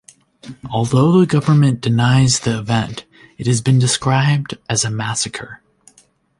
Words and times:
Although 0.71 1.19
the 1.19 1.27
government 1.27 1.81
denies 1.81 2.39
the 2.39 2.57
event, 2.57 3.05
it 3.37 3.45
has 3.45 3.61
been 3.61 3.77
described 3.77 4.57
as 4.67 4.83
a 4.83 4.89
Massacre. 4.89 5.61